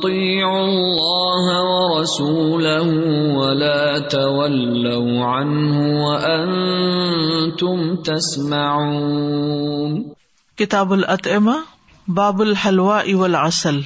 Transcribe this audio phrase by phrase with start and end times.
[0.00, 0.52] کتاب
[11.08, 11.56] اطما
[12.08, 13.80] باب الحلوا والعسل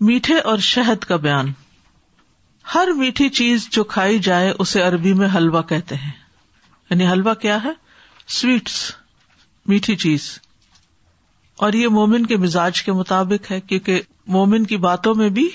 [0.00, 1.52] میٹھے اور شہد کا بیان
[2.74, 6.12] ہر میٹھی چیز جو کھائی جائے اسے عربی میں حلوا کہتے ہیں
[6.90, 7.72] یعنی حلوا کیا ہے
[8.40, 8.80] سویٹس
[9.68, 10.30] میٹھی چیز
[11.66, 14.00] اور یہ مومن کے مزاج کے مطابق ہے کیونکہ
[14.34, 15.48] مومن کی باتوں میں بھی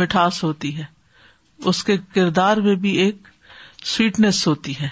[0.00, 0.84] مٹھاس ہوتی ہے
[1.72, 3.28] اس کے کردار میں بھی ایک
[3.90, 4.88] سویٹنس ہوتی ہے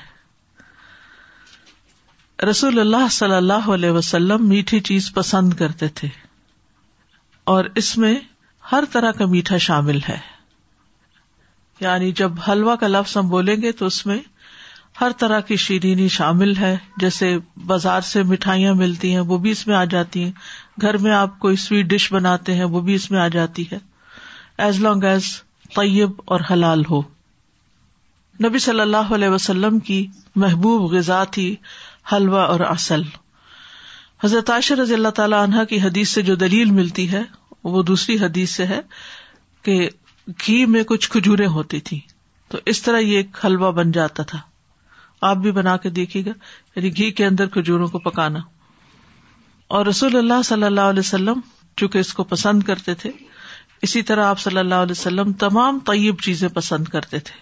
[2.51, 6.09] رسول اللہ صلی اللہ علیہ وسلم میٹھی چیز پسند کرتے تھے
[7.55, 8.15] اور اس میں
[8.73, 10.19] ہر طرح کا میٹھا شامل ہے
[11.81, 14.19] یعنی جب حلوا کا لفظ ہم بولیں گے تو اس میں
[15.01, 17.37] ہر طرح کی شیرینی شامل ہے جیسے
[17.73, 20.33] بازار سے مٹھائیاں ملتی ہیں وہ بھی اس میں آ جاتی ہیں
[20.83, 23.79] گھر میں آپ کوئی سویٹ ڈش بناتے ہیں وہ بھی اس میں آ جاتی ہے
[24.63, 25.31] ایز لانگ ایز
[25.77, 27.01] طیب اور حلال ہو
[28.45, 30.05] نبی صلی اللہ علیہ وسلم کی
[30.43, 31.55] محبوب غذا تھی
[32.13, 33.03] حلوہ اور اصل
[34.25, 34.51] حضرت
[34.81, 37.23] رضی اللہ تعالی عنہ کی حدیث سے جو دلیل ملتی ہے
[37.75, 38.81] وہ دوسری حدیث سے ہے
[39.65, 39.89] کہ
[40.29, 41.99] گھی میں کچھ کھجوریں ہوتی تھیں
[42.51, 44.39] تو اس طرح یہ ایک حلوہ بن جاتا تھا
[45.31, 46.31] آپ بھی بنا کے دیکھیے گا
[46.77, 48.39] یعنی گھی کے اندر کھجوروں کو پکانا
[49.75, 51.41] اور رسول اللہ صلی اللہ علیہ وسلم
[51.77, 53.11] چونکہ اس کو پسند کرتے تھے
[53.87, 57.35] اسی طرح آپ صلی اللہ علیہ وسلم تمام طیب چیزیں پسند کرتے تھے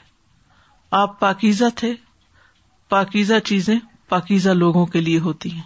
[1.00, 1.92] آپ پاکیزہ تھے
[2.90, 5.62] پاکیزہ چیزیں پاکیزہ لوگوں کے لیے ہوتی ہیں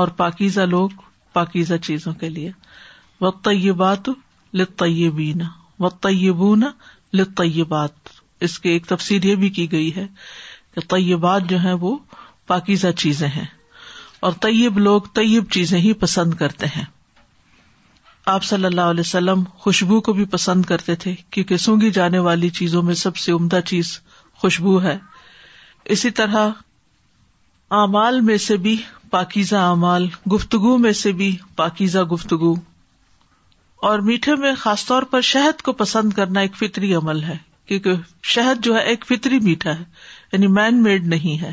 [0.00, 0.90] اور پاکیزہ لوگ
[1.32, 2.50] پاکیزہ چیزوں کے لیے
[3.20, 4.08] وقت تیب بات
[4.58, 4.82] لت
[5.80, 6.06] وقت
[6.36, 6.54] بو
[7.20, 8.08] لات
[8.46, 10.06] اس کی ایک تفصیل یہ بھی کی گئی ہے
[10.74, 11.96] کہ طیبات جو ہے وہ
[12.46, 13.44] پاکیزہ چیزیں ہیں
[14.24, 16.84] اور طیب لوگ طیب چیزیں ہی پسند کرتے ہیں
[18.34, 22.48] آپ صلی اللہ علیہ وسلم خوشبو کو بھی پسند کرتے تھے کیونکہ سونگی جانے والی
[22.58, 23.98] چیزوں میں سب سے عمدہ چیز
[24.42, 24.96] خوشبو ہے
[25.94, 26.48] اسی طرح
[27.80, 28.76] اعمال میں سے بھی
[29.10, 32.54] پاکیزہ اعمال گفتگو میں سے بھی پاکیزہ گفتگو
[33.86, 37.36] اور میٹھے میں خاص طور پر شہد کو پسند کرنا ایک فطری عمل ہے
[37.68, 37.94] کیونکہ
[38.34, 39.84] شہد جو ہے ایک فطری میٹھا ہے
[40.32, 41.52] یعنی مین میڈ نہیں ہے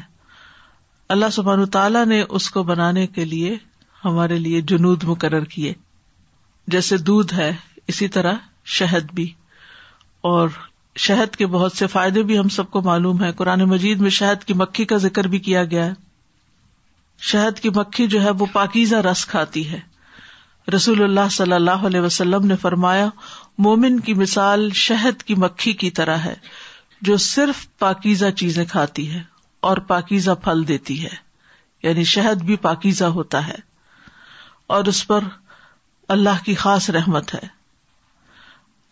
[1.13, 3.55] اللہ سبحان تعالیٰ نے اس کو بنانے کے لیے
[4.03, 5.73] ہمارے لیے جنوب مقرر کیے
[6.75, 7.51] جیسے دودھ ہے
[7.93, 8.33] اسی طرح
[8.77, 9.31] شہد بھی
[10.29, 10.49] اور
[11.05, 14.43] شہد کے بہت سے فائدے بھی ہم سب کو معلوم ہے قرآن مجید میں شہد
[14.47, 15.93] کی مکھی کا ذکر بھی کیا گیا ہے
[17.31, 19.79] شہد کی مکھی جو ہے وہ پاکیزا رس کھاتی ہے
[20.75, 23.07] رسول اللہ صلی اللہ علیہ وسلم نے فرمایا
[23.67, 26.33] مومن کی مثال شہد کی مکھی کی طرح ہے
[27.09, 29.21] جو صرف پاکیزہ چیزیں کھاتی ہے
[29.69, 31.09] اور پاکیزا پھل دیتی ہے
[31.83, 33.55] یعنی شہد بھی پاکیزا ہوتا ہے
[34.75, 35.23] اور اس پر
[36.15, 37.45] اللہ کی خاص رحمت ہے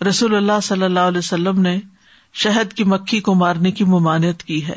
[0.09, 1.77] رسول اللہ صلی اللہ علیہ وسلم نے
[2.43, 4.75] شہد کی مکھی کو مارنے کی ممانعت کی ہے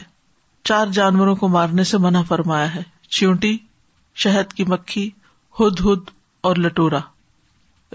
[0.70, 2.82] چار جانوروں کو مارنے سے منع فرمایا ہے
[3.18, 3.56] چیونٹی
[4.24, 5.08] شہد کی مکھی
[5.60, 6.10] ہد ہد
[6.48, 6.98] اور لٹورا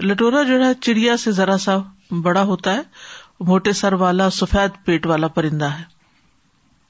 [0.06, 1.76] لٹورا جو ہے چڑیا سے ذرا سا
[2.28, 2.82] بڑا ہوتا ہے
[3.52, 5.84] موٹے سر والا سفید پیٹ والا پرندہ ہے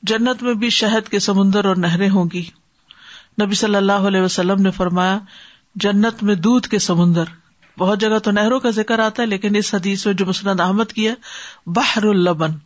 [0.09, 2.45] جنت میں بھی شہد کے سمندر اور نہریں ہوں گی
[3.43, 5.19] نبی صلی اللہ علیہ وسلم نے فرمایا
[5.85, 7.25] جنت میں دودھ کے سمندر
[7.79, 10.93] بہت جگہ تو نہروں کا ذکر آتا ہے لیکن اس حدیث میں جو مسند احمد
[10.93, 11.15] کی ہے
[11.77, 12.57] بحر البن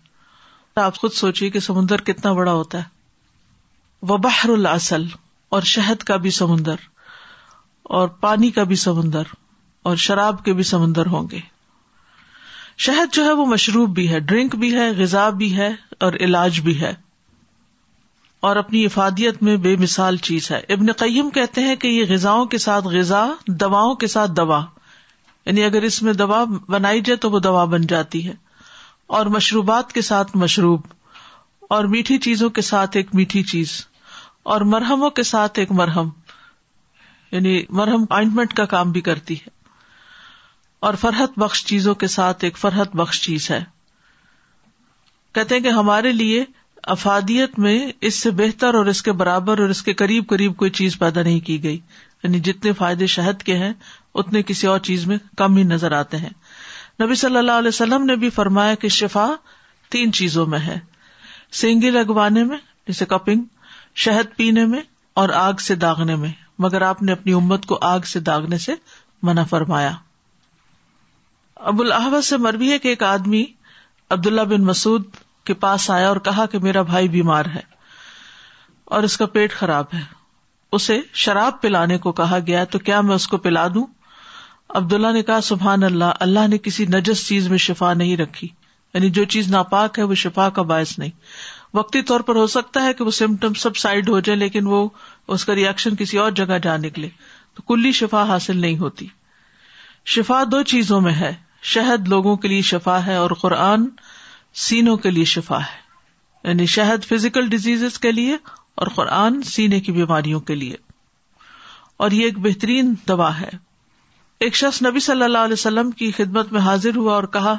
[0.83, 2.93] آپ خود سوچیے کہ سمندر کتنا بڑا ہوتا ہے
[4.09, 5.05] وہ بحر الاصل
[5.59, 6.81] اور شہد کا بھی سمندر
[7.99, 9.33] اور پانی کا بھی سمندر
[9.89, 11.41] اور شراب کے بھی سمندر ہوں گے
[12.87, 15.71] شہد جو ہے وہ مشروب بھی ہے ڈرنک بھی ہے غذا بھی ہے
[16.05, 16.93] اور علاج بھی ہے
[18.45, 22.33] اور اپنی افادیت میں بے مثال چیز ہے ابن قیم کہتے ہیں کہ یہ غذا
[22.51, 23.25] کے ساتھ غذا
[23.61, 24.61] دواؤں کے ساتھ دوا
[25.47, 26.43] یعنی اگر اس میں دوا
[26.75, 28.35] بنائی جائے تو وہ دوا بن جاتی ہے
[29.19, 33.73] اور مشروبات کے ساتھ مشروب اور میٹھی چیزوں کے ساتھ ایک میٹھی چیز
[34.55, 36.09] اور مرہموں کے ساتھ ایک مرہم
[37.33, 39.49] یعنی مرہم اپائنٹمنٹ کا کام بھی کرتی ہے
[40.89, 43.63] اور فرحت بخش چیزوں کے ساتھ ایک فرحت بخش چیز ہے
[45.35, 46.45] کہتے ہیں کہ ہمارے لیے
[46.93, 47.75] افادیت میں
[48.09, 51.23] اس سے بہتر اور اس کے برابر اور اس کے قریب قریب کوئی چیز پیدا
[51.23, 51.79] نہیں کی گئی
[52.23, 53.73] یعنی جتنے فائدے شہد کے ہیں
[54.23, 56.31] اتنے کسی اور چیز میں کم ہی نظر آتے ہیں
[57.03, 59.29] نبی صلی اللہ علیہ وسلم نے بھی فرمایا کہ شفا
[59.91, 60.79] تین چیزوں میں ہے
[61.61, 63.43] سینگی لگوانے میں جیسے کپنگ
[64.05, 64.81] شہد پینے میں
[65.23, 66.31] اور آگ سے داغنے میں
[66.65, 68.73] مگر آپ نے اپنی امت کو آگ سے داغنے سے
[69.27, 69.93] منع فرمایا
[71.73, 73.45] ابو الحبت سے مربی ہے کہ ایک آدمی
[74.17, 75.15] عبداللہ بن مسعد
[75.47, 77.61] کے پاس آیا اور کہا کہ میرا بھائی بیمار ہے
[78.97, 80.01] اور اس کا پیٹ خراب ہے
[80.77, 83.85] اسے شراب پلانے کو کہا گیا تو کیا میں اس کو پلا دوں
[84.81, 88.49] عبداللہ نے کہا سبحان اللہ اللہ نے کسی نجس چیز میں شفا نہیں رکھی
[88.95, 91.11] یعنی جو چیز ناپاک ہے وہ شفا کا باعث نہیں
[91.75, 94.87] وقتی طور پر ہو سکتا ہے کہ وہ سمٹم سب سائڈ ہو جائے لیکن وہ
[95.37, 97.09] اس کا ریئیکشن کسی اور جگہ جا نکلے
[97.55, 99.07] تو کلی شفا حاصل نہیں ہوتی
[100.15, 101.33] شفا دو چیزوں میں ہے
[101.73, 103.89] شہد لوگوں کے لیے شفا ہے اور قرآن
[104.63, 108.37] سینوں کے لیے شفا ہے یعنی شہد فزیکل ڈیزیز کے لیے
[108.83, 110.77] اور قرآن سینے کی بیماریوں کے لیے
[112.05, 113.49] اور یہ ایک بہترین دوا ہے
[114.45, 117.55] ایک شخص نبی صلی اللہ علیہ وسلم کی خدمت میں حاضر ہوا اور کہا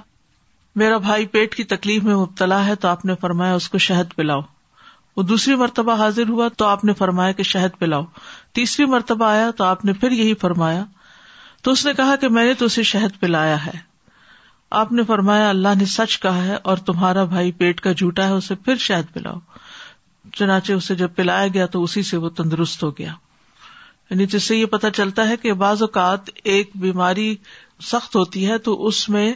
[0.81, 4.15] میرا بھائی پیٹ کی تکلیف میں مبتلا ہے تو آپ نے فرمایا اس کو شہد
[4.15, 4.41] پلاؤ
[5.17, 8.03] وہ دوسری مرتبہ حاضر ہوا تو آپ نے فرمایا کہ شہد پلاؤ
[8.55, 10.83] تیسری مرتبہ آیا تو آپ نے پھر یہی فرمایا
[11.63, 13.77] تو اس نے کہا کہ میں نے تو اسے شہد پلایا ہے
[14.81, 18.33] آپ نے فرمایا اللہ نے سچ کہا ہے اور تمہارا بھائی پیٹ کا جھوٹا ہے
[18.33, 19.39] اسے پھر شاید پلاؤ
[20.35, 23.11] چنانچہ اسے جب پلایا گیا تو اسی سے وہ تندرست ہو گیا
[24.09, 27.33] یعنی جس سے یہ پتا چلتا ہے کہ بعض اوقات ایک بیماری
[27.91, 29.31] سخت ہوتی ہے تو اس میں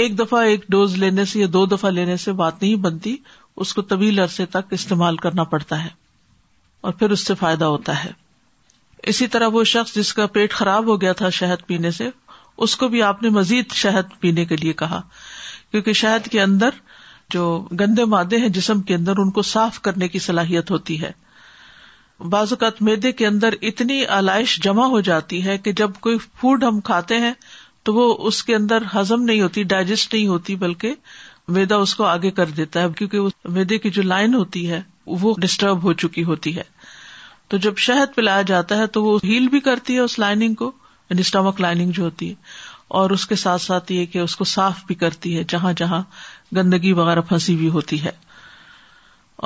[0.00, 3.16] ایک دفعہ ایک ڈوز لینے سے یا دو دفعہ لینے سے بات نہیں بنتی
[3.64, 5.88] اس کو طویل عرصے تک استعمال کرنا پڑتا ہے
[6.86, 8.10] اور پھر اس سے فائدہ ہوتا ہے
[9.12, 12.08] اسی طرح وہ شخص جس کا پیٹ خراب ہو گیا تھا شہد پینے سے
[12.64, 15.00] اس کو بھی آپ نے مزید شہد پینے کے لیے کہا
[15.70, 16.70] کیونکہ شہد کے اندر
[17.30, 17.42] جو
[17.80, 21.10] گندے مادے ہیں جسم کے اندر ان کو صاف کرنے کی صلاحیت ہوتی ہے
[22.34, 26.62] بعض اوقات میدے کے اندر اتنی آلائش جمع ہو جاتی ہے کہ جب کوئی فوڈ
[26.64, 27.32] ہم کھاتے ہیں
[27.84, 30.94] تو وہ اس کے اندر ہزم نہیں ہوتی ڈائجسٹ نہیں ہوتی بلکہ
[31.56, 34.80] میدا اس کو آگے کر دیتا ہے کیونکہ میدے کی جو لائن ہوتی ہے
[35.20, 36.62] وہ ڈسٹرب ہو چکی ہوتی ہے
[37.48, 40.72] تو جب شہد پلایا جاتا ہے تو وہ ہیل بھی کرتی ہے اس لائننگ کو
[41.10, 42.34] یعنی اسٹامک لائننگ جو ہوتی ہے
[43.00, 46.02] اور اس کے ساتھ ساتھ یہ کہ اس کو صاف بھی کرتی ہے جہاں جہاں
[46.56, 48.10] گندگی وغیرہ پھنسی بھی ہوتی ہے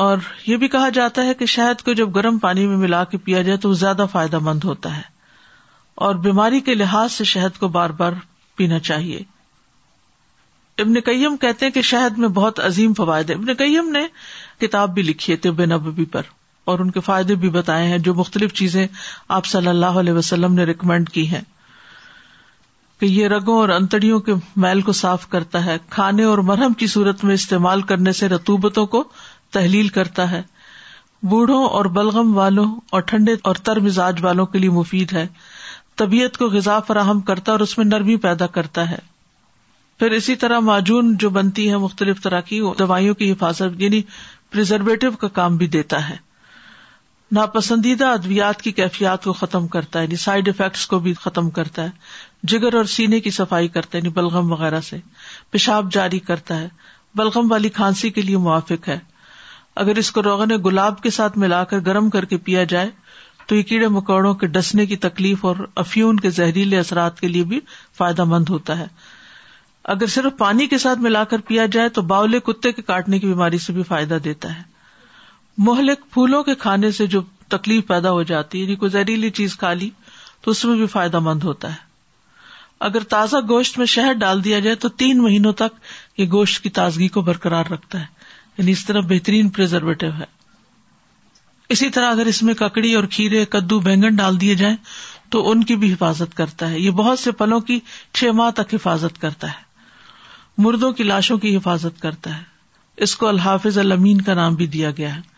[0.07, 3.19] اور یہ بھی کہا جاتا ہے کہ شہد کو جب گرم پانی میں ملا کے
[3.29, 5.03] پیا جائے تو وہ زیادہ فائدہ مند ہوتا ہے
[6.09, 8.13] اور بیماری کے لحاظ سے شہد کو بار بار
[8.57, 9.23] پینا چاہیے
[10.83, 14.07] ابن کئیم کہتے ہیں کہ شہد میں بہت عظیم فوائد ہے ابن قیم نے
[14.67, 16.23] کتاب بھی لکھی ہے طب نبی پر
[16.71, 18.87] اور ان کے فائدے بھی بتائے ہیں جو مختلف چیزیں
[19.37, 21.41] آپ صلی اللہ علیہ وسلم نے ریکمینڈ کی ہیں
[23.01, 24.33] کہ یہ رگوں اور انتڑیوں کے
[24.65, 28.85] میل کو صاف کرتا ہے کھانے اور مرہم کی صورت میں استعمال کرنے سے رتوبتوں
[28.95, 29.03] کو
[29.59, 30.43] تحلیل کرتا ہے
[31.33, 35.27] بوڑھوں اور بلغم والوں اور ٹھنڈے اور تر مزاج والوں کے لیے مفید ہے
[36.03, 38.99] طبیعت کو غذا فراہم کرتا اور اس میں نرمی پیدا کرتا ہے
[39.99, 44.03] پھر اسی طرح معجون جو بنتی ہے مختلف طرح کی دوائیوں کی حفاظت یعنی
[44.53, 46.17] پرزرویٹو کا کام بھی دیتا ہے
[47.35, 51.83] ناپسندیدہ ادویات کی کیفیات کو ختم کرتا ہے یعنی سائڈ افیکٹس کو بھی ختم کرتا
[51.85, 54.97] ہے جگر اور سینے کی صفائی کرتا ہے یعنی بلغم وغیرہ سے
[55.51, 56.69] پیشاب جاری کرتا ہے
[57.17, 58.99] بلغم والی کھانسی کے لیے موافق ہے
[59.85, 62.91] اگر اس کو روغن گلاب کے ساتھ ملا کر گرم کر کے پیا جائے
[63.49, 67.45] تو یہ کیڑے مکوڑوں کے ڈسنے کی تکلیف اور افیون کے زہریلے اثرات کے لیے
[67.53, 67.61] بھی
[67.99, 68.87] فائدہ مند ہوتا ہے
[69.95, 73.27] اگر صرف پانی کے ساتھ ملا کر پیا جائے تو باؤلے کتے کے کاٹنے کی
[73.27, 74.69] بیماری سے بھی فائدہ دیتا ہے
[75.67, 79.57] مہلک پھولوں کے کھانے سے جو تکلیف پیدا ہو جاتی ہے یعنی کوئی زہریلی چیز
[79.63, 79.89] کھا لی
[80.43, 81.89] تو اس میں بھی فائدہ مند ہوتا ہے
[82.89, 85.75] اگر تازہ گوشت میں شہد ڈال دیا جائے تو تین مہینوں تک
[86.19, 88.07] یہ گوشت کی تازگی کو برقرار رکھتا ہے
[88.59, 90.25] یعنی اس طرح بہترین پرزرویٹو ہے
[91.75, 94.77] اسی طرح اگر اس میں ککڑی اور کھیرے کدو بینگن ڈال دیے جائیں
[95.35, 97.79] تو ان کی بھی حفاظت کرتا ہے یہ بہت سے پلوں کی
[98.19, 99.69] چھ ماہ تک حفاظت کرتا ہے
[100.67, 102.43] مردوں کی لاشوں کی حفاظت کرتا ہے
[103.07, 105.29] اس کو الحافظ المین کا نام بھی دیا گیا ہے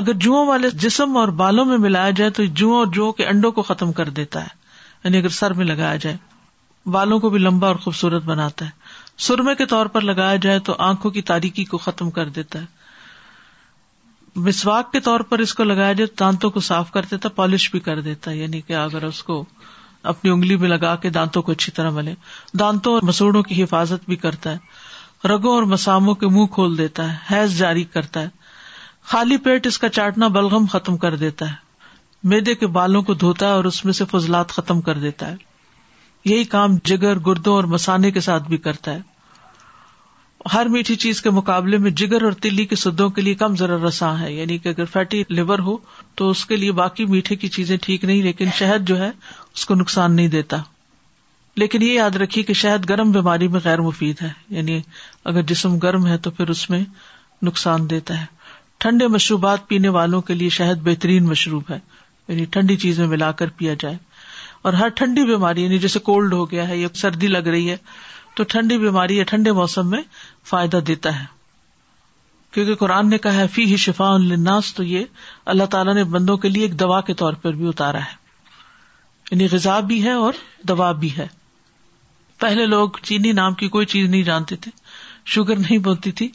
[0.00, 3.50] اگر جو والے جسم اور بالوں میں ملایا جائے تو جو اور جو کے انڈوں
[3.58, 4.56] کو ختم کر دیتا ہے
[5.04, 6.16] یعنی اگر سر میں لگایا جائے
[6.96, 8.70] بالوں کو بھی لمبا اور خوبصورت بناتا ہے
[9.26, 12.76] سرمے کے طور پر لگایا جائے تو آنکھوں کی تاریخی کو ختم کر دیتا ہے
[14.46, 17.70] مسواک کے طور پر اس کو لگایا جائے تو دانتوں کو صاف کر دیتا پالش
[17.70, 19.42] بھی کر دیتا ہے یعنی کہ اگر اس کو
[20.12, 22.14] اپنی انگلی میں لگا کے دانتوں کو اچھی طرح ملے
[22.58, 27.08] دانتوں اور مسوڑوں کی حفاظت بھی کرتا ہے رگوں اور مساموں کے منہ کھول دیتا
[27.12, 28.28] ہے حیض جاری کرتا ہے
[29.10, 33.46] خالی پیٹ اس کا چاٹنا بلغم ختم کر دیتا ہے میدے کے بالوں کو دھوتا
[33.46, 35.36] ہے اور اس میں سے فضلات ختم کر دیتا ہے
[36.32, 39.00] یہی کام جگر گردوں اور مسانے کے ساتھ بھی کرتا ہے
[40.54, 43.76] ہر میٹھی چیز کے مقابلے میں جگر اور تلی کے سدوں کے لیے کم ذرا
[43.86, 45.76] رساں ہے یعنی کہ اگر فیٹی لیور ہو
[46.20, 49.10] تو اس کے لیے باقی میٹھے کی چیزیں ٹھیک نہیں لیکن شہد جو ہے
[49.54, 50.56] اس کو نقصان نہیں دیتا
[51.64, 54.80] لیکن یہ یاد رکھیے کہ شہد گرم بیماری میں غیر مفید ہے یعنی
[55.32, 56.84] اگر جسم گرم ہے تو پھر اس میں
[57.50, 58.36] نقصان دیتا ہے
[58.82, 61.78] ٹھنڈے مشروبات پینے والوں کے لیے شہد بہترین مشروب ہے
[62.28, 63.96] یعنی ٹھنڈی چیزیں ملا کر پیا جائے
[64.68, 67.76] اور ہر ٹھنڈی بیماری یعنی جیسے کولڈ ہو گیا ہے یا سردی لگ رہی ہے
[68.36, 70.00] تو ٹھنڈی بیماری یا ٹھنڈے موسم میں
[70.48, 71.24] فائدہ دیتا ہے
[72.54, 75.04] کیونکہ قرآن نے کہا ہے فی ہی شفا الناس تو یہ
[75.54, 78.16] اللہ تعالیٰ نے بندوں کے لیے ایک دوا کے طور پر بھی اتارا ہے
[79.30, 80.32] یعنی غذا بھی ہے اور
[80.68, 81.26] دوا بھی ہے
[82.40, 84.70] پہلے لوگ چینی نام کی کوئی چیز نہیں جانتے تھے
[85.34, 86.28] شوگر نہیں بولتی تھی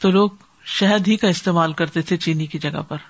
[0.00, 0.30] تو لوگ
[0.78, 3.06] شہد ہی کا استعمال کرتے تھے چینی کی جگہ پر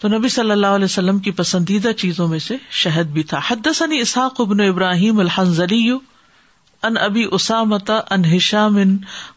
[0.00, 3.82] تو نبی صلی اللہ علیہ وسلم کی پسندیدہ چیزوں میں سے شہد بھی تھا حدس
[4.00, 5.82] اسحاق ابن ابراہیم الحنظری
[6.88, 8.76] ان ابی اسامتا ان ہشام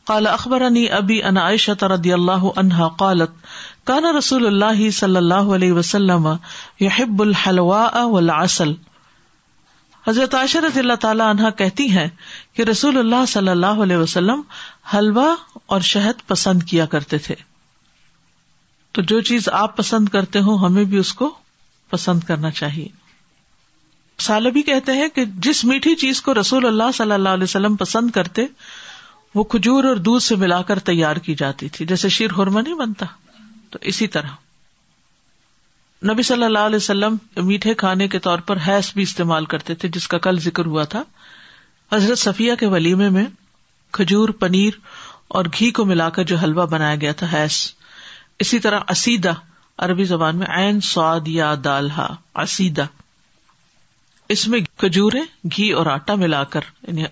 [0.07, 0.63] کالا اخبر
[0.99, 3.35] ابی ان عائشہ اللہ عنہا قالت
[3.91, 6.27] کان رسول اللہ صلی اللہ علیہ وسلم
[10.07, 10.35] حضرت
[10.77, 12.07] اللہ تعالی عنہ کہتی ہے
[12.55, 14.41] کہ رسول اللہ صلی اللہ علیہ وسلم
[14.93, 15.33] حلوہ
[15.75, 17.35] اور شہد پسند کیا کرتے تھے
[18.97, 21.29] تو جو چیز آپ پسند کرتے ہوں ہمیں بھی اس کو
[21.89, 22.87] پسند کرنا چاہیے
[24.27, 28.09] سالبی کہتے ہیں کہ جس میٹھی چیز کو رسول اللہ صلی اللہ علیہ وسلم پسند
[28.17, 28.45] کرتے
[29.35, 33.05] وہ کھجور اور دودھ سے ملا کر تیار کی جاتی تھی جیسے شیر نہیں بنتا
[33.71, 34.35] تو اسی طرح
[36.07, 37.15] نبی صلی اللہ علیہ وسلم
[37.45, 40.83] میٹھے کھانے کے طور پر حیض بھی استعمال کرتے تھے جس کا کل ذکر ہوا
[40.93, 41.01] تھا
[41.91, 43.25] حضرت صفیہ کے ولیمے میں
[43.97, 44.77] کھجور پنیر
[45.37, 47.57] اور گھی کو ملا کر جو حلوہ بنایا گیا تھا حیض
[48.43, 49.33] اسی طرح اسیدہ
[49.85, 52.07] عربی زبان میں عین سواد یا دالہ
[52.43, 52.85] اسیدہ
[54.35, 55.21] اس میں کھجورے
[55.55, 57.07] گھی اور آٹا ملا کر انہیں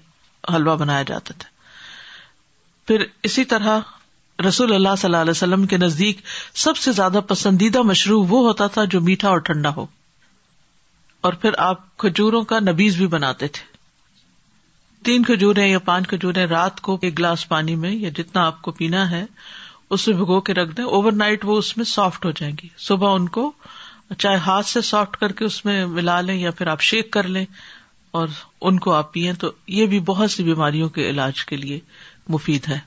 [0.55, 1.49] حلوہ بنایا جاتا تھا
[2.87, 3.79] پھر اسی طرح
[4.45, 6.19] رسول اللہ صلی اللہ علیہ وسلم کے نزدیک
[6.63, 9.85] سب سے زیادہ پسندیدہ مشروب وہ ہوتا تھا جو میٹھا اور ٹھنڈا ہو
[11.27, 13.75] اور پھر آپ کھجوروں کا نبیز بھی بناتے تھے
[15.05, 18.71] تین کھجورے یا پانچ کھجورے رات کو ایک گلاس پانی میں یا جتنا آپ کو
[18.79, 19.25] پینا ہے
[19.95, 23.13] اسے بھگو کے رکھ دیں اوور نائٹ وہ اس میں سافٹ ہو جائیں گی صبح
[23.15, 23.51] ان کو
[24.17, 27.27] چاہے ہاتھ سے سافٹ کر کے اس میں ملا لیں یا پھر آپ شیک کر
[27.37, 27.45] لیں
[28.19, 28.27] اور
[28.69, 31.79] ان کو آپ پیئیں تو یہ بھی بہت سی بیماریوں کے علاج کے لیے
[32.35, 32.79] مفید ہے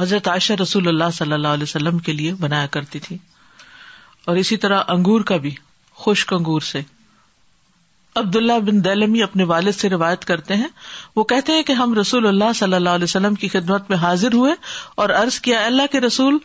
[0.00, 3.16] حضرت عائشہ رسول اللہ صلی اللہ علیہ وسلم کے لیے بنایا کرتی تھی
[4.30, 5.50] اور اسی طرح انگور کا بھی
[6.04, 6.80] خشک انگور سے
[8.64, 10.68] بن دلمی اپنے والد سے روایت کرتے ہیں
[11.16, 14.34] وہ کہتے ہیں کہ ہم رسول اللہ صلی اللہ علیہ وسلم کی خدمت میں حاضر
[14.34, 14.52] ہوئے
[15.02, 16.38] اور ارض کیا اللہ کے رسول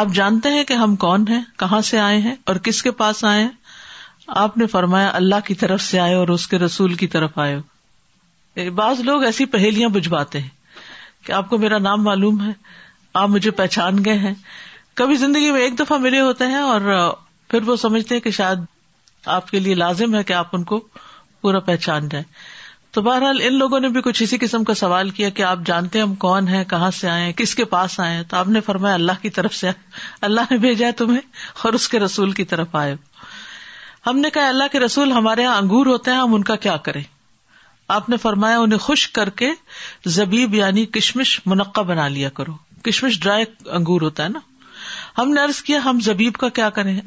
[0.00, 3.24] آپ جانتے ہیں کہ ہم کون ہیں کہاں سے آئے ہیں اور کس کے پاس
[3.32, 3.48] آئے ہیں
[4.44, 8.70] آپ نے فرمایا اللہ کی طرف سے آئے اور اس کے رسول کی طرف آئے
[8.82, 12.52] بعض لوگ ایسی پہیلیاں بجواتے ہیں کہ آپ کو میرا نام معلوم ہے
[13.22, 14.34] آپ مجھے پہچان گئے ہیں
[15.00, 16.80] کبھی زندگی میں ایک دفعہ ملے ہوتے ہیں اور
[17.50, 18.64] پھر وہ سمجھتے ہیں کہ شاید
[19.34, 20.78] آپ کے لیے لازم ہے کہ آپ ان کو
[21.42, 22.24] پورا پہچان جائیں
[22.96, 25.98] تو بہرحال ان لوگوں نے بھی کچھ اسی قسم کا سوال کیا کہ آپ جانتے
[25.98, 28.60] ہیں ہم کون ہیں کہاں سے آئے کس کے پاس آئے ہیں تو آپ نے
[28.68, 29.70] فرمایا اللہ کی طرف سے
[30.30, 31.20] اللہ نے بھیجا تمہیں
[31.68, 32.94] اور اس کے رسول کی طرف آئے
[34.06, 36.76] ہم نے کہا اللہ کے رسول ہمارے یہاں انگور ہوتے ہیں ہم ان کا کیا
[36.88, 37.02] کریں
[37.98, 39.50] آپ نے فرمایا انہیں خوش کر کے
[40.18, 42.52] زبیب یعنی کشمش منقع بنا لیا کرو
[42.84, 43.44] کشمش ڈرائی
[43.76, 44.38] انگور ہوتا ہے نا
[45.18, 46.98] ہم نے ارض کیا ہم زبیب کا کیا کریں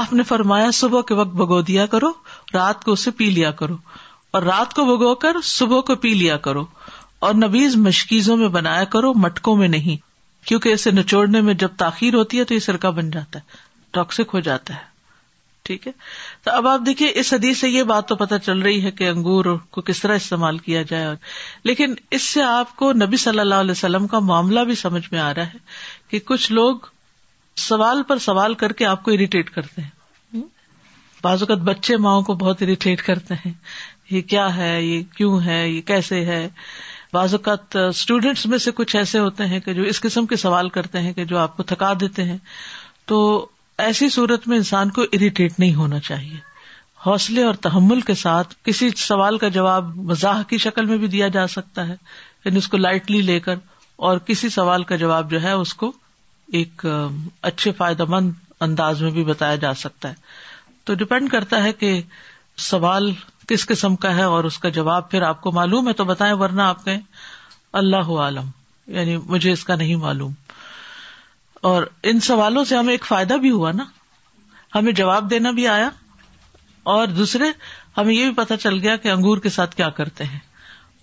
[0.00, 2.10] آپ نے فرمایا صبح کے وقت بگو دیا کرو
[2.54, 3.76] رات کو اسے پی لیا کرو
[4.36, 6.64] اور رات کو بگو کر صبح کو پی لیا کرو
[7.26, 10.04] اور نبیز مشکیزوں میں بنایا کرو مٹکوں میں نہیں
[10.48, 14.34] کیونکہ اسے نچوڑنے میں جب تاخیر ہوتی ہے تو یہ سرکہ بن جاتا ہے ٹاکسک
[14.34, 14.94] ہو جاتا ہے
[15.64, 15.92] ٹھیک ہے
[16.46, 19.08] تو اب آپ دیکھیے اس حدیث سے یہ بات تو پتہ چل رہی ہے کہ
[19.08, 19.44] انگور
[19.76, 21.14] کو کس طرح استعمال کیا جائے اور
[21.70, 25.20] لیکن اس سے آپ کو نبی صلی اللہ علیہ وسلم کا معاملہ بھی سمجھ میں
[25.20, 25.58] آ رہا ہے
[26.10, 26.86] کہ کچھ لوگ
[27.64, 30.40] سوال پر سوال کر کے آپ کو اریٹیٹ کرتے ہیں
[31.22, 33.52] بعض اوقات بچے ماؤں کو بہت اریٹیٹ کرتے ہیں
[34.10, 36.40] یہ کیا ہے یہ کیوں ہے یہ کیسے ہے
[37.12, 40.68] بعض اوقات اسٹوڈینٹس میں سے کچھ ایسے ہوتے ہیں کہ جو اس قسم کے سوال
[40.78, 42.38] کرتے ہیں کہ جو آپ کو تھکا دیتے ہیں
[43.12, 43.18] تو
[43.84, 46.36] ایسی صورت میں انسان کو اریٹیٹ نہیں ہونا چاہیے
[47.06, 51.28] حوصلے اور تحمل کے ساتھ کسی سوال کا جواب مزاح کی شکل میں بھی دیا
[51.34, 51.94] جا سکتا ہے
[52.44, 53.54] یعنی اس کو لائٹلی لے کر
[54.08, 55.90] اور کسی سوال کا جواب جو ہے اس کو
[56.60, 56.86] ایک
[57.50, 58.32] اچھے فائدہ مند
[58.68, 60.14] انداز میں بھی بتایا جا سکتا ہے
[60.84, 62.00] تو ڈپینڈ کرتا ہے کہ
[62.70, 63.12] سوال
[63.48, 66.34] کس قسم کا ہے اور اس کا جواب پھر آپ کو معلوم ہے تو بتائیں
[66.40, 67.00] ورنہ آپ کہیں
[67.82, 68.50] اللہ عالم
[68.96, 70.32] یعنی مجھے اس کا نہیں معلوم
[71.66, 73.84] اور ان سوالوں سے ہمیں ایک فائدہ بھی ہوا نا
[74.74, 75.88] ہمیں جواب دینا بھی آیا
[76.92, 77.44] اور دوسرے
[77.96, 80.38] ہمیں یہ بھی پتا چل گیا کہ انگور کے ساتھ کیا کرتے ہیں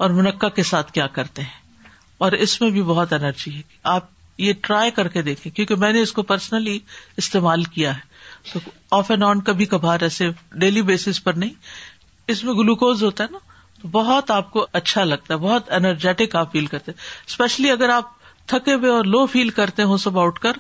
[0.05, 1.91] اور منقع کے ساتھ کیا کرتے ہیں
[2.25, 3.62] اور اس میں بھی بہت انرجی ہے
[3.96, 4.05] آپ
[4.46, 6.77] یہ ٹرائی کر کے دیکھیں کیونکہ میں نے اس کو پرسنلی
[7.25, 8.60] استعمال کیا ہے تو
[9.00, 10.29] آف اینڈ آن کبھی کبھار ایسے
[10.65, 15.34] ڈیلی بیس پر نہیں اس میں گلوکوز ہوتا ہے نا بہت آپ کو اچھا لگتا
[15.34, 16.91] ہے بہت انرجیٹک آپ فیل کرتے
[17.27, 20.57] اسپیشلی اگر آپ تھکے ہوئے اور لو فیل کرتے ہوں صبح اٹھ کر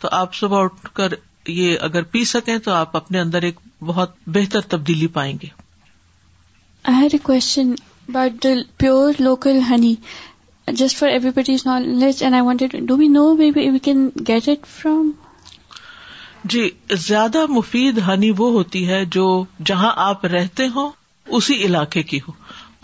[0.00, 1.14] تو آپ صبح اٹھ کر
[1.48, 5.48] یہ اگر پی سکیں تو آپ اپنے اندر ایک بہت بہتر تبدیلی پائیں گے
[8.14, 8.46] but
[8.78, 9.94] pure local honey
[10.80, 13.52] just for every buddies knowledge and I want do we know we
[13.84, 15.10] can get it from
[16.54, 16.68] جی
[17.06, 19.24] زیادہ مفید ہنی وہ ہوتی ہے جو
[19.66, 20.90] جہاں آپ رہتے ہوں
[21.36, 22.32] اسی علاقے کی ہو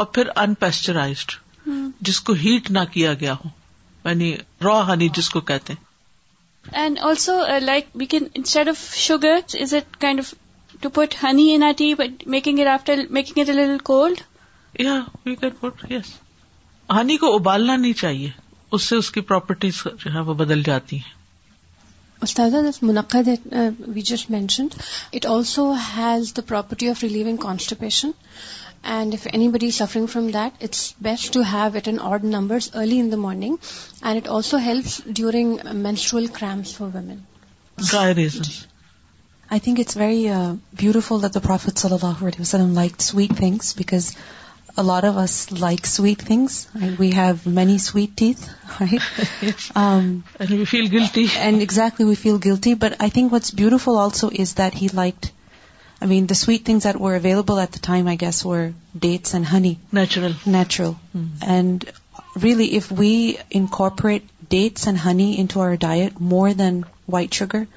[0.00, 1.38] اور پھر انپیسچرائزڈ
[2.08, 3.48] جس کو ہیٹ نہ کیا گیا ہو
[4.04, 5.88] یعنی را ہنی جس کو کہتے ہیں
[6.80, 10.34] and also like we can instead of sugar is it kind of
[10.80, 14.20] to put honey in tea but making it after making it little cold
[14.80, 16.12] یا we can put yes
[16.98, 18.28] honey کو ابالنا نہیں چاہیے
[18.76, 21.18] اس سے اس کی پراپرٹیز جو ہے وہ بدل جاتی ہیں
[22.22, 22.50] استاد
[22.82, 23.28] منعقد
[23.94, 24.74] we just mentioned
[25.14, 28.10] it also has the property of relieving constipation
[28.82, 32.70] And if anybody is suffering from that, it's best to have it in odd numbers
[32.74, 33.58] early in the morning.
[34.02, 37.26] And it also helps during menstrual cramps for women.
[37.78, 38.66] Gyrations.
[39.50, 43.72] I think it's very uh, beautiful that the Prophet sallallahu alaihi wasallam liked sweet things,
[43.74, 44.14] because
[44.76, 46.68] a lot of us like sweet things.
[46.74, 46.98] Right?
[46.98, 48.48] We have many sweet teeth,
[48.80, 49.66] right?
[49.74, 51.26] Um, and we feel guilty.
[51.36, 52.74] And exactly, we feel guilty.
[52.74, 55.28] But I think what's beautiful also is that he liked
[56.00, 59.34] I mean, the sweet things that were available at the time, I guess, were dates
[59.34, 59.78] and honey.
[59.92, 60.94] Natural.
[61.12, 61.26] Hmm.
[61.42, 61.84] And
[62.34, 67.68] really, if we incorporate dates and honey into our diet more than white sugar,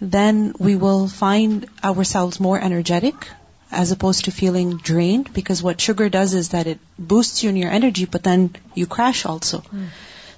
[0.00, 3.26] then we will find ourselves more energetic
[3.70, 7.56] as opposed to feeling drained, because what sugar does is that it boosts you in
[7.56, 9.60] your energy, but then you crash also.
[9.60, 9.86] Hmm.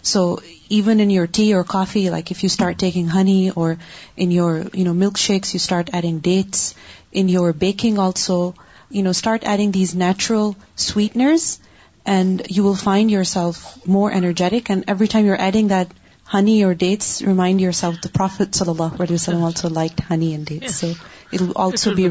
[0.03, 3.79] So even in your tea or coffee, like if you start taking honey, or
[4.17, 6.75] in your milkshakes you start adding dates,
[7.17, 8.35] in your baking also
[8.91, 10.51] you know start adding these natural
[10.87, 11.47] sweeteners
[12.15, 15.93] and you will find yourself more energetic you are adding that
[16.35, 20.69] honey your dates remind yourself the prophet صلی اللہ علیہ وسلم also like honey date
[20.71, 20.87] so
[21.33, 22.07] it will also be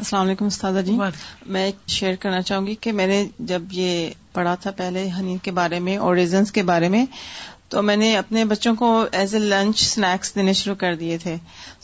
[0.00, 0.96] السلام علیکم جی
[1.52, 5.50] میں share کرنا چاہوں گی کہ میں نے جب یہ پڑھا تھا پہلے ہنی کے
[5.58, 7.04] بارے میں اور ریزنس کے بارے میں
[7.70, 8.88] تو میں نے اپنے بچوں کو
[9.20, 11.36] ایز اے لنچ اسنیکس دینے شروع کر دیے تھے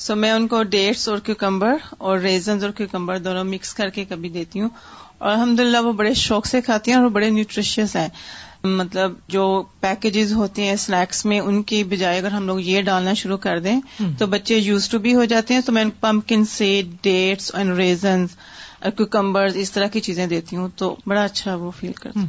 [0.05, 1.75] so میں ان کو ڈیٹس اور کیوکمبر
[2.09, 4.69] اور ریزنز اور کیوکمبر دونوں مکس کر کے کبھی دیتی ہوں
[5.19, 8.09] اور الحمد للہ وہ بڑے شوق سے کھاتی ہیں اور وہ بڑے نیوٹریشیس ہیں
[8.65, 9.45] مطلب جو
[9.81, 13.59] پیکجز ہوتے ہیں اسنیکس میں ان کی بجائے اگر ہم لوگ یہ ڈالنا شروع کر
[13.61, 13.79] دیں
[14.19, 16.69] تو بچے یوز ٹو بھی ہو جاتے ہیں تو میں ان پمپکن سے
[17.03, 18.37] ڈیٹس اینڈ ریزنز
[18.97, 22.21] کیوکمبرز اس طرح کی چیزیں دیتی ہوں تو بڑا اچھا وہ فیل کرتا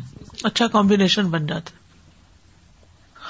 [0.48, 1.82] اچھا کمبینیشن بن جاتا ہے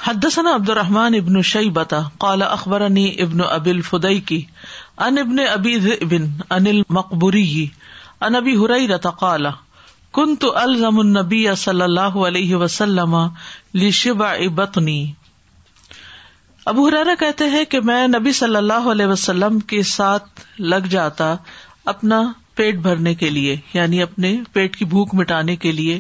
[0.06, 4.40] حدثنا عبد الرحمن ابن شیبتا قال اخبرنی ابن ابی الفدی کی
[5.06, 7.44] ان ابن ابی ذئبن ان المقبوری
[8.28, 9.48] ان ابی حریرت قال
[10.20, 13.16] کنت الزم النبی صلی اللہ علیہ وسلم
[13.84, 14.98] لشبع بطنی
[16.74, 20.42] ابو حرارا کہتے ہیں کہ میں نبی صلی اللہ علیہ وسلم کے ساتھ
[20.74, 21.36] لگ جاتا
[21.94, 22.22] اپنا
[22.56, 26.00] پیٹ بھرنے کے لیے یعنی اپنے پیٹ کی بھوک مٹانے کے لیے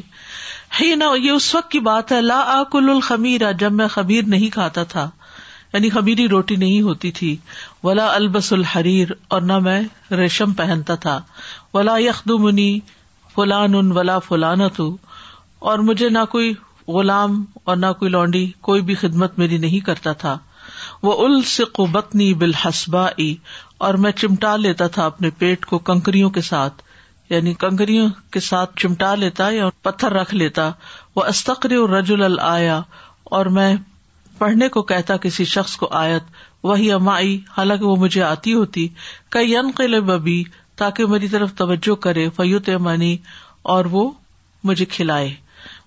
[0.80, 4.50] ہی نہ یہ اس وقت کی بات ہے لا آکل الخمیر جب میں خبیر نہیں
[4.54, 5.10] کھاتا تھا
[5.74, 7.36] یعنی خبیری روٹی نہیں ہوتی تھی
[7.84, 9.80] ولا البس الحریر اور نہ میں
[10.22, 11.20] ریشم پہنتا تھا
[11.74, 12.70] ولا یخد منی
[13.36, 14.96] فلان ولا فلانا تو
[15.72, 16.54] اور مجھے نہ کوئی
[16.96, 20.38] غلام اور نہ کوئی لونڈی کوئی بھی خدمت میری نہیں کرتا تھا
[21.04, 21.40] وہ ال
[21.74, 23.08] قبتنی بالحسبا
[23.86, 26.82] اور میں چمٹا لیتا تھا اپنے پیٹ کو کنکریوں کے ساتھ
[27.30, 30.70] یعنی کنگریوں کے ساتھ چمٹا لیتا یا پتھر رکھ لیتا
[31.16, 32.82] وہ استقر اور رجول ال آیا
[33.38, 33.76] اور میں
[34.38, 36.24] پڑھنے کو کہتا کسی شخص کو آیت
[36.68, 38.88] وہی امائی آئی حالانکہ وہ مجھے آتی ہوتی
[39.36, 39.72] کئی یون
[40.08, 40.44] ببی
[40.82, 43.16] تاکہ میری طرف توجہ کرے فیوت منی
[43.74, 44.10] اور وہ
[44.70, 45.32] مجھے کھلائے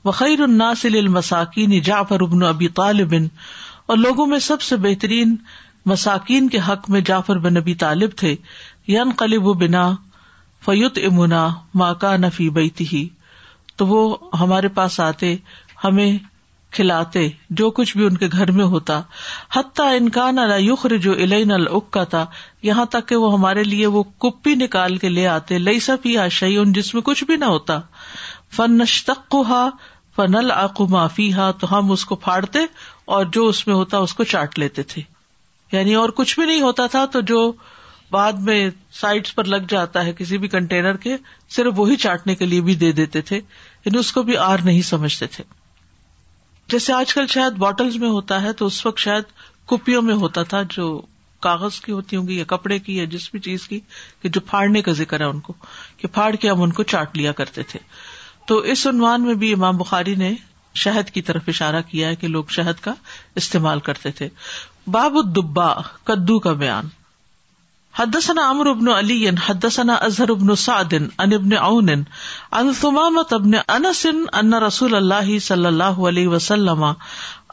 [0.05, 3.15] وخیر الناسل المساکین جعفر ابن ابی طالب
[3.87, 5.35] اور لوگوں میں سب سے بہترین
[5.87, 8.35] مساکین کے حق میں جعفر بن ابی طالب تھے
[8.89, 9.91] ین قلب و بنا
[10.65, 11.47] فیوت امنا
[11.81, 13.07] ماں کا نفی بیتی ہی
[13.77, 14.01] تو وہ
[14.41, 15.35] ہمارے پاس آتے
[15.85, 16.19] ہمیں
[16.77, 17.27] کھلاتے
[17.59, 19.01] جو کچھ بھی ان کے گھر میں ہوتا
[19.57, 22.25] حتیٰ انکان یخر جو الین العق کا تھا
[22.69, 26.25] یہاں تک کہ وہ ہمارے لیے وہ کپی نکال کے لے آتے لئی ہی یا
[26.61, 27.79] ان جس میں کچھ بھی نہ ہوتا
[28.57, 29.69] فن نشتو ہا
[30.17, 32.59] فن العقو معافی ہا تو ہم اس کو پھاڑتے
[33.15, 35.03] اور جو اس میں ہوتا اس کو چاٹ لیتے تھے
[35.73, 37.51] یعنی اور کچھ بھی نہیں ہوتا تھا تو جو
[38.11, 38.59] بعد میں
[39.01, 41.17] سائڈس پر لگ جاتا ہے کسی بھی کنٹینر کے
[41.57, 44.83] صرف وہی چاٹنے کے لیے بھی دے دیتے تھے یعنی اس کو بھی آر نہیں
[44.91, 45.45] سمجھتے تھے
[46.73, 49.25] جیسے آج کل شاید بوٹلس میں ہوتا ہے تو اس وقت شاید
[49.71, 51.01] کپیوں میں ہوتا تھا جو
[51.43, 53.79] کاغذ کی ہوتی ہوں گی یا کپڑے کی یا جس بھی چیز کی
[54.23, 55.53] کہ جو پھاڑنے کا ذکر ہے ان کو
[55.97, 57.79] کہ پھاڑ کے ہم ان کو چاٹ لیا کرتے تھے
[58.47, 60.35] تو اس عنوان میں بھی امام بخاری نے
[60.85, 62.93] شہد کی طرف اشارہ کیا ہے کہ لوگ شہد کا
[63.43, 64.29] استعمال کرتے تھے
[64.97, 65.73] باب الدبا
[66.11, 66.89] کدو کا بیان
[67.99, 70.51] حدث امر ابن علی حدنا اظہر ابن
[73.61, 74.95] ان رسول
[75.47, 76.85] صلی اللہ علیہ وسلم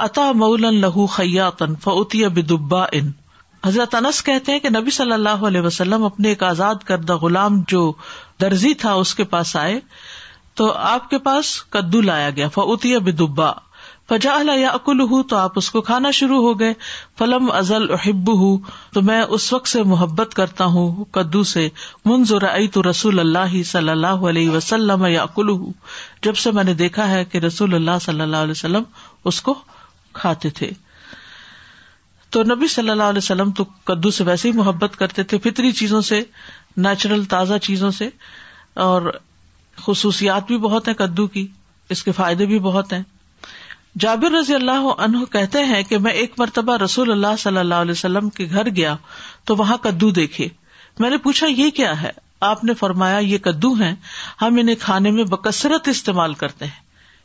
[0.08, 3.12] اطا مول له خیات فعتیہ بدباء ان
[3.66, 7.62] حضرت انس کہتے ہیں کہ نبی صلی اللہ علیہ وسلم اپنے ایک آزاد کردہ غلام
[7.76, 7.86] جو
[8.42, 9.80] درزی تھا اس کے پاس آئے
[10.62, 13.52] تو آپ کے پاس کدو لایا گیا فعت بدبا
[14.10, 16.74] فجا اللہ یا اکل ہوں تو آپ اس کو کھانا شروع ہو گئے
[17.20, 18.58] فلم ازل احب ہوں
[18.94, 21.68] تو میں اس وقت سے محبت کرتا ہوں کدو سے
[22.06, 25.72] منظور ائی تو رسول اللہ صلی اللہ علیہ وسلم یا اکل ہوں
[26.24, 28.84] جب سے میں نے دیکھا ہے کہ رسول اللہ صلی اللہ علیہ وسلم
[29.32, 29.54] اس کو
[30.22, 30.70] کھاتے تھے
[32.36, 35.72] تو نبی صلی اللہ علیہ وسلم تو کدو سے ویسے ہی محبت کرتے تھے فطری
[35.80, 36.22] چیزوں سے
[36.86, 38.10] نیچرل تازہ چیزوں سے
[38.90, 39.12] اور
[39.86, 41.48] خصوصیات بھی بہت ہیں کدو کی
[41.96, 43.02] اس کے فائدے بھی بہت ہیں
[44.02, 47.92] جابر رضی اللہ عنہ کہتے ہیں کہ میں ایک مرتبہ رسول اللہ صلی اللہ علیہ
[47.92, 48.96] وسلم کے گھر گیا
[49.46, 50.48] تو وہاں کدو دیکھے
[51.00, 52.12] میں نے پوچھا یہ کیا ہے
[52.48, 53.94] آپ نے فرمایا یہ کدو ہے
[54.42, 56.82] ہم انہیں کھانے میں بکثرت استعمال کرتے ہیں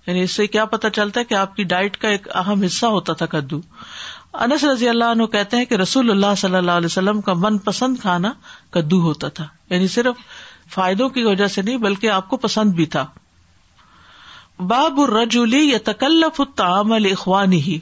[0.07, 2.87] یعنی اس سے کیا پتا چلتا ہے کہ آپ کی ڈائٹ کا ایک اہم حصہ
[2.97, 3.61] ہوتا تھا کدو
[4.45, 7.59] انس رضی اللہ عنہ کہتے ہیں کہ رسول اللہ صلی اللہ علیہ وسلم کا من
[7.69, 8.33] پسند کھانا
[8.73, 10.25] کدو ہوتا تھا یعنی صرف
[10.75, 13.05] فائدوں کی وجہ سے نہیں بلکہ آپ کو پسند بھی تھا
[14.67, 17.79] باب رجولی یا تکلف اتامل اخوا ہی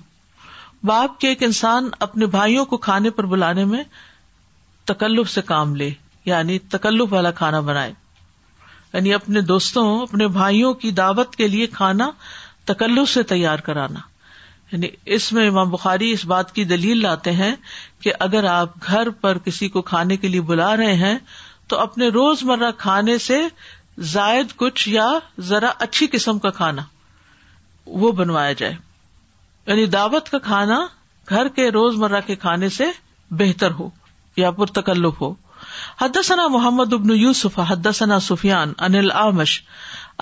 [0.87, 3.83] باپ کے ایک انسان اپنے بھائیوں کو کھانے پر بلانے میں
[4.87, 5.89] تکلف سے کام لے
[6.25, 7.93] یعنی تکلف والا کھانا بنائے
[8.93, 12.11] یعنی اپنے دوستوں اپنے بھائیوں کی دعوت کے لیے کھانا
[12.73, 14.01] تکلف سے تیار کرانا
[14.73, 17.55] یعنی اس میں امام بخاری اس بات کی دلیل لاتے ہیں
[18.03, 21.19] کہ اگر آپ گھر پر کسی کو کھانے کے لیے بلا رہے ہیں
[21.69, 23.41] تو اپنے روز مرہ کھانے سے
[24.13, 25.09] زائد کچھ یا
[25.49, 26.83] ذرا اچھی قسم کا کھانا
[28.03, 28.75] وہ بنوایا جائے
[29.67, 30.79] یعنی دعوت کا کھانا
[31.31, 32.85] گھر کے روز مرہ کے کھانے سے
[33.41, 33.89] بہتر ہو
[34.37, 35.33] یا پرتکلف ہو
[36.03, 39.61] حد ثنا محمد ابن یوسف حد ثنا سفیان ان الع آمش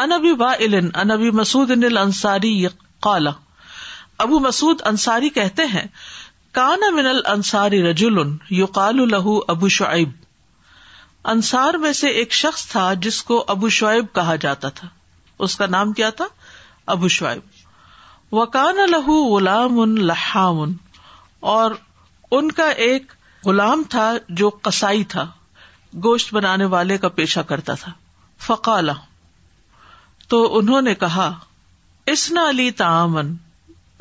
[0.05, 2.55] انبی با ان انبی مسعود ان الصاری
[3.09, 3.31] قالا
[4.25, 5.87] ابو مسعود انصاری کہتے ہیں
[6.59, 8.19] کان من الصاری رجل
[8.51, 10.23] یو قال الہ ابو شعیب
[11.33, 14.89] انصار میں سے ایک شخص تھا جس کو ابو شعیب کہا جاتا تھا
[15.47, 16.25] اس کا نام کیا تھا
[16.95, 20.61] ابو شعیب وکان غلام لحام
[21.55, 21.71] اور
[22.39, 23.13] ان کا ایک
[23.47, 24.11] غلام تھا
[24.41, 25.25] جو قسائی تھا
[26.05, 27.93] گوشت بنانے والے کا پیشہ کرتا تھا
[28.47, 28.93] فقالا
[30.29, 31.33] تو انہوں نے کہا
[32.13, 33.35] اسنا علی تعامن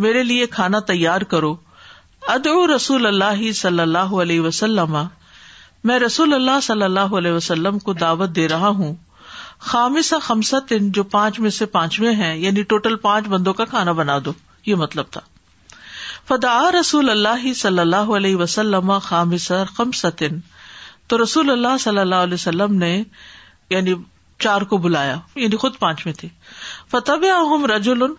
[0.03, 1.55] میرے لیے کھانا تیار کرو
[2.35, 4.95] ادو رسول اللہ صلی اللہ علیہ وسلم
[5.89, 8.93] میں رسول اللہ صلی اللہ علیہ وسلم کو دعوت دے رہا ہوں
[9.71, 14.17] خامس خمسطن جو پانچ میں سے پانچویں ہیں یعنی ٹوٹل پانچ بندوں کا کھانا بنا
[14.25, 14.31] دو
[14.65, 15.21] یہ مطلب تھا
[16.27, 18.91] فدا رسول اللہ صلی اللہ علیہ وسلم
[21.09, 22.91] تو رسول اللہ صلی اللہ علیہ وسلم نے
[23.69, 23.93] یعنی
[24.45, 26.27] چار کو بلایا یعنی خود پانچویں تھے
[26.91, 28.13] فتح احم رجول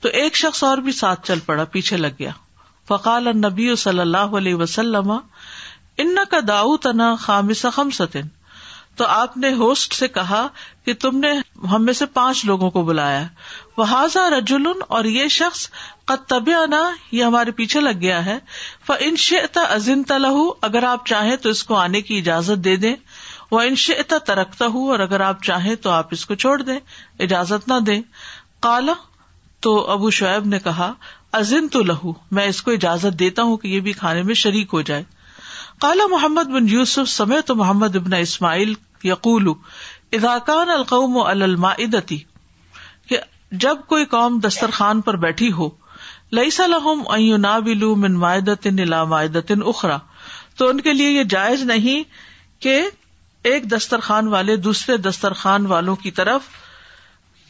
[0.00, 2.30] تو ایک شخص اور بھی ساتھ چل پڑا پیچھے لگ گیا
[2.88, 5.12] فقال النبی صلی اللہ علیہ وسلم
[6.02, 8.26] ان کا داؤ تنا خامس خم ستن
[8.96, 10.46] تو آپ نے ہوسٹ سے کہا
[10.84, 11.28] کہ تم نے
[11.72, 13.22] ہم میں سے پانچ لوگوں کو بلایا
[13.76, 13.84] وہ
[14.36, 14.66] رجول
[14.98, 15.66] اور یہ شخص
[16.12, 16.16] کا
[16.74, 16.80] نا
[17.12, 18.38] یہ ہمارے پیچھے لگ گیا ہے
[18.88, 22.94] وہ انشا اضینتا لہو اگر آپ چاہیں تو اس کو آنے کی اجازت دے دیں
[23.50, 26.78] وہ ان شیتا ترکتا ہوں اور اگر آپ چاہیں تو آپ اس کو چھوڑ دیں
[27.28, 28.00] اجازت نہ دیں
[28.68, 28.92] کالا
[29.66, 30.92] تو ابو شعیب نے کہا
[31.40, 34.74] عظیم تو لہو میں اس کو اجازت دیتا ہوں کہ یہ بھی کھانے میں شریک
[34.78, 35.02] ہو جائے
[35.80, 38.72] کالا محمد بن یوسف سمیت تو محمد ابن اسماعیل
[39.04, 39.48] یقول
[40.18, 41.18] اداکان القوم
[43.64, 45.68] جب کوئی قوم دسترخوان پر بیٹھی ہو
[46.38, 46.48] لئی
[47.64, 48.18] بلو من
[48.62, 49.96] صلاح اخرا
[50.58, 52.02] تو ان کے لیے یہ جائز نہیں
[52.62, 52.78] کہ
[53.52, 56.48] ایک دسترخان والے دوسرے دسترخان والوں کی طرف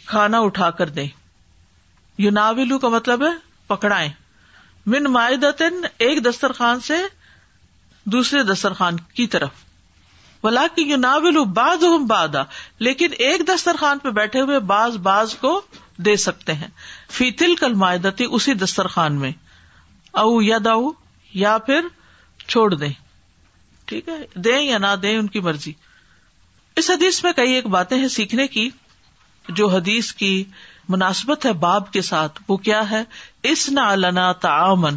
[0.06, 1.08] کھانا اٹھا کر دیں
[2.82, 4.06] کا مطلب ہے
[4.94, 6.96] من ماطن ایک دسترخان سے
[8.12, 9.64] دوسرے دسترخوان کی طرف
[10.42, 10.64] بلا
[12.88, 15.60] لیکن ایک دسترخوان پہ بیٹھے ہوئے باز باز کو
[16.06, 16.68] دے سکتے ہیں
[17.16, 17.72] فیتل کل
[18.30, 19.30] اسی دسترخان میں
[20.22, 20.88] او یا داؤ
[21.44, 21.88] یا پھر
[22.46, 22.92] چھوڑ دیں
[23.92, 25.72] ٹھیک ہے دیں یا نہ دیں ان کی مرضی
[26.80, 28.68] اس حدیث میں کئی ایک باتیں ہیں سیکھنے کی
[29.58, 30.32] جو حدیث کی
[30.94, 33.02] مناسبت ہے باب کے ساتھ وہ کیا ہے
[33.52, 34.96] اس نالا تعامن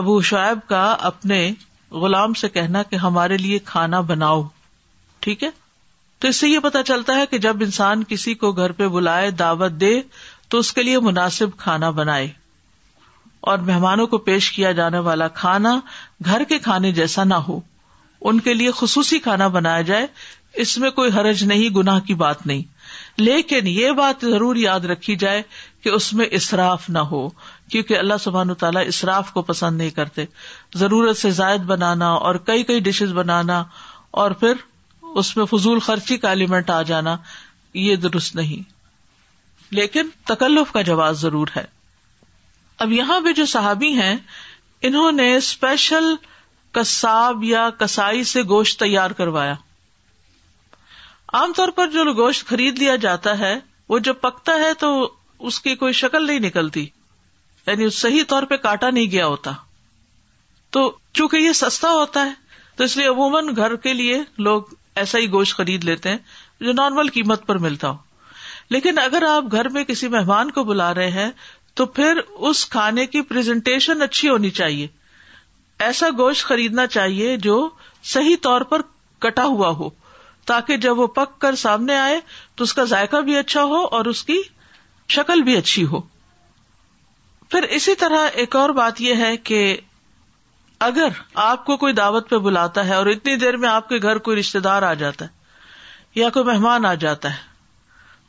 [0.00, 1.40] ابو شعیب کا اپنے
[2.02, 4.42] غلام سے کہنا کہ ہمارے لیے کھانا بناؤ
[5.26, 5.48] ٹھیک ہے
[6.20, 9.30] تو اس سے یہ پتا چلتا ہے کہ جب انسان کسی کو گھر پہ بلائے
[9.42, 9.92] دعوت دے
[10.50, 12.28] تو اس کے لیے مناسب کھانا بنائے
[13.52, 15.78] اور مہمانوں کو پیش کیا جانے والا کھانا
[16.24, 17.58] گھر کے کھانے جیسا نہ ہو
[18.28, 20.06] ان کے لیے خصوصی کھانا بنایا جائے
[20.62, 22.62] اس میں کوئی حرج نہیں گناہ کی بات نہیں
[23.18, 25.42] لیکن یہ بات ضرور یاد رکھی جائے
[25.82, 27.28] کہ اس میں اصراف نہ ہو
[27.70, 30.24] کیونکہ اللہ سبحان و تعالیٰ اسراف کو پسند نہیں کرتے
[30.78, 33.62] ضرورت سے زائد بنانا اور کئی کئی ڈشز بنانا
[34.22, 34.60] اور پھر
[35.22, 37.16] اس میں فضول خرچی کا ایلیمنٹ آ جانا
[37.84, 38.72] یہ درست نہیں
[39.74, 41.64] لیکن تکلف کا جواز ضرور ہے
[42.84, 44.16] اب یہاں پہ جو صحابی ہیں
[44.86, 46.14] انہوں نے اسپیشل
[46.74, 49.54] کساب یا کسائی سے گوشت تیار کروایا
[51.38, 53.54] عام طور پر جو گوشت خرید لیا جاتا ہے
[53.88, 54.88] وہ جب پکتا ہے تو
[55.50, 56.86] اس کی کوئی شکل نہیں نکلتی
[57.66, 59.52] یعنی صحیح طور پہ کاٹا نہیں گیا ہوتا
[60.76, 60.80] تو
[61.18, 62.32] چونکہ یہ سستا ہوتا ہے
[62.76, 64.72] تو اس لیے عموماً گھر کے لیے لوگ
[65.02, 66.18] ایسا ہی گوشت خرید لیتے ہیں
[66.66, 67.96] جو نارمل قیمت پر ملتا ہو
[68.70, 71.30] لیکن اگر آپ گھر میں کسی مہمان کو بلا رہے ہیں
[71.78, 74.86] تو پھر اس کھانے کی پرزنٹیشن اچھی ہونی چاہیے
[75.86, 77.56] ایسا گوشت خریدنا چاہیے جو
[78.14, 78.82] صحیح طور پر
[79.22, 79.88] کٹا ہوا ہو
[80.46, 82.18] تاکہ جب وہ پک کر سامنے آئے
[82.56, 84.40] تو اس کا ذائقہ بھی اچھا ہو اور اس کی
[85.18, 86.00] شکل بھی اچھی ہو
[87.54, 89.58] پھر اسی طرح ایک اور بات یہ ہے کہ
[90.86, 91.08] اگر
[91.42, 94.38] آپ کو کوئی دعوت پہ بلاتا ہے اور اتنی دیر میں آپ کے گھر کوئی
[94.38, 97.52] رشتے دار آ جاتا ہے یا کوئی مہمان آ جاتا ہے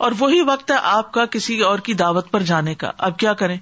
[0.08, 3.34] اور وہی وقت ہے آپ کا کسی اور کی دعوت پر جانے کا اب کیا
[3.42, 3.58] کریں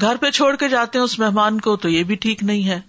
[0.00, 2.80] گھر پہ چھوڑ کے جاتے ہیں اس مہمان کو تو یہ بھی ٹھیک نہیں ہے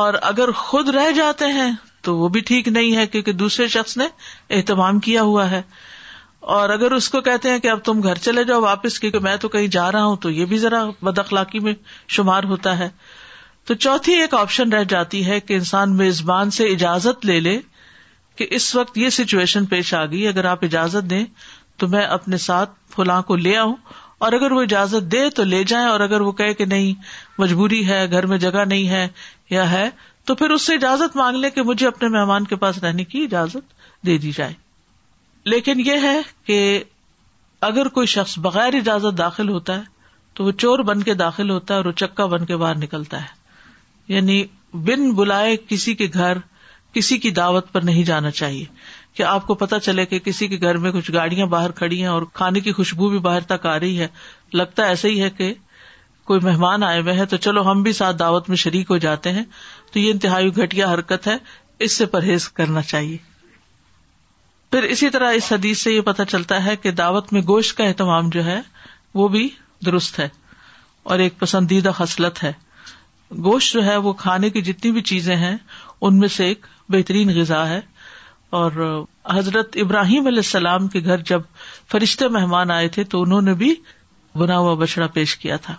[0.00, 1.70] اور اگر خود رہ جاتے ہیں
[2.08, 4.06] تو وہ بھی ٹھیک نہیں ہے کیونکہ دوسرے شخص نے
[4.58, 5.62] اہتمام کیا ہوا ہے
[6.54, 9.36] اور اگر اس کو کہتے ہیں کہ اب تم گھر چلے جاؤ واپس کیونکہ میں
[9.44, 11.72] تو کہیں جا رہا ہوں تو یہ بھی ذرا بد اخلاقی میں
[12.16, 12.88] شمار ہوتا ہے
[13.68, 17.56] تو چوتھی ایک آپشن رہ جاتی ہے کہ انسان میزبان سے اجازت لے لے
[18.40, 21.24] کہ اس وقت یہ سچویشن پیش آ گئی اگر آپ اجازت دیں
[21.82, 23.74] تو میں اپنے ساتھ فلاں کو لے آؤں
[24.26, 27.02] اور اگر وہ اجازت دے تو لے جائیں اور اگر وہ کہے کہ نہیں
[27.38, 29.06] مجبوری ہے گھر میں جگہ نہیں ہے
[29.50, 29.88] یا ہے
[30.26, 33.24] تو پھر اس سے اجازت مانگ لیں کہ مجھے اپنے مہمان کے پاس رہنے کی
[33.24, 33.74] اجازت
[34.06, 34.52] دے دی جائے
[35.52, 36.56] لیکن یہ ہے کہ
[37.66, 39.94] اگر کوئی شخص بغیر اجازت داخل ہوتا ہے
[40.38, 43.20] تو وہ چور بن کے داخل ہوتا ہے اور وہ چکا بن کے باہر نکلتا
[43.22, 44.42] ہے یعنی
[44.88, 46.38] بن بلائے کسی کے گھر
[46.94, 48.64] کسی کی دعوت پر نہیں جانا چاہیے
[49.16, 52.10] کہ آپ کو پتا چلے کہ کسی کے گھر میں کچھ گاڑیاں باہر کھڑی ہیں
[52.14, 54.08] اور کھانے کی خوشبو بھی باہر تک آ رہی ہے
[54.62, 55.52] لگتا ایسا ہی ہے کہ
[56.30, 59.32] کوئی مہمان آئے ہوئے ہیں تو چلو ہم بھی ساتھ دعوت میں شریک ہو جاتے
[59.38, 59.44] ہیں
[59.92, 61.36] تو یہ انتہائی گٹیا حرکت ہے
[61.86, 63.16] اس سے پرہیز کرنا چاہیے
[64.76, 67.84] پھر اسی طرح اس حدیث سے یہ پتا چلتا ہے کہ دعوت میں گوشت کا
[67.84, 68.58] اہتمام جو ہے
[69.20, 69.48] وہ بھی
[69.86, 70.26] درست ہے
[71.12, 72.52] اور ایک پسندیدہ خصلت ہے
[73.44, 75.54] گوشت جو ہے وہ کھانے کی جتنی بھی چیزیں ہیں
[76.00, 77.80] ان میں سے ایک بہترین غذا ہے
[78.60, 78.70] اور
[79.36, 81.48] حضرت ابراہیم علیہ السلام کے گھر جب
[81.92, 83.74] فرشتے مہمان آئے تھے تو انہوں نے بھی
[84.44, 85.74] بنا ہوا بچڑا پیش کیا تھا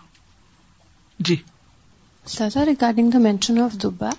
[1.30, 1.36] جی
[2.42, 4.10] ریگارڈنگ دا مینشن آف دبا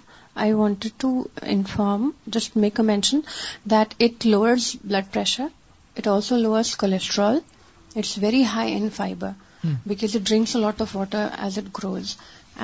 [0.45, 1.11] I want to
[1.43, 3.21] inform just make a mention
[3.71, 5.47] that it lowers blood pressure
[5.97, 7.39] it also lowers cholesterol
[7.97, 9.31] it's very high in fiber
[9.87, 12.15] because drinks because lot of water as it grows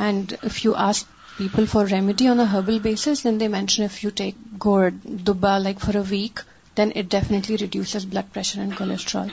[0.05, 4.11] and if you ask people for remedy on herbal bases then they mention if you
[4.17, 4.89] take gourd
[5.27, 6.41] دبا like for a week
[6.77, 9.31] then it definitely reduce blood pressure and cholesterol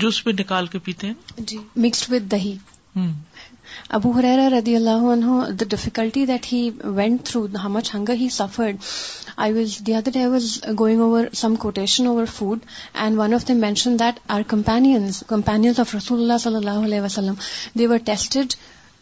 [0.00, 2.56] juice بھی نکال کے پیتے ہیں جی mixed with دہی
[3.98, 8.28] ابو حرا رضی اللہ عنہ the difficulty that he went through how much hunger he
[8.38, 8.76] suffered
[9.44, 12.58] I was the other day was going over some quotation over food
[13.04, 14.42] and one of them mention that are
[15.80, 17.34] of رسول اللہ صلی اللہ علیہ وسلم
[17.78, 18.54] they tasted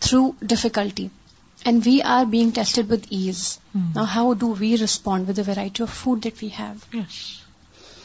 [0.08, 1.06] through difficulty
[1.64, 3.46] and we are being tested with as
[4.14, 7.00] how do we respond with the variety of food that we have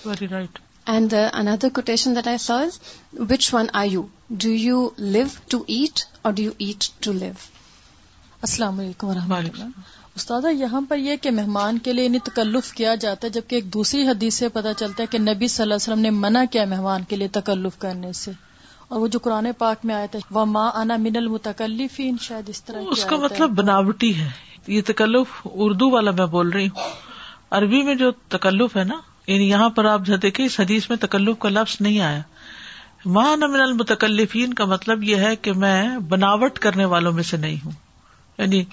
[0.05, 0.59] very right
[0.95, 2.79] and another quotation that I sirs
[3.29, 4.01] which one I you
[4.43, 4.77] do you
[5.15, 7.31] live to eat or do you eat to live
[8.47, 9.69] السلام علیکم و رحمۃ اللہ
[10.15, 13.73] استاد یہاں پر یہ کہ مہمان کے لیے انہیں تکلف کیا جاتا ہے جبکہ ایک
[13.73, 16.65] دوسری حدیث سے پتہ چلتا ہے کہ نبی صلی اللہ علیہ وسلم نے منع کیا
[16.73, 18.31] مہمان کے لیے تکلف کرنے سے
[18.87, 22.49] اور وہ جو قرآن پاک میں آیا تھا وہ ماں انا من المتکلف ان شاید
[22.55, 24.29] اس طرح اس کا مطلب بناوٹی ہے
[24.77, 26.99] یہ تکلف اردو والا میں بول رہی ہوں
[27.61, 31.37] عربی میں جو تکلف ہے نا یعنی یہاں پر آپ دیکھیں اس حدیث میں تکلف
[31.39, 32.21] کا لفظ نہیں آیا
[33.05, 35.75] من المتکلفین کا مطلب یہ ہے کہ میں
[36.09, 37.71] بناوٹ کرنے والوں میں سے نہیں ہوں
[38.37, 38.63] یعنی